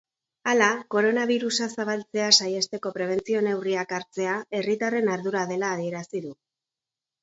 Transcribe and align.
Hala, 0.53 0.69
koronabirusa 0.95 1.67
zabaltzea 1.75 2.31
saihesteko 2.39 2.95
prebentzio 2.97 3.45
neurriak 3.51 3.97
hartzea 4.01 4.41
herritarren 4.57 5.17
ardura 5.21 5.49
dela 5.57 5.75
adierazi 5.81 6.29
du. 6.29 6.39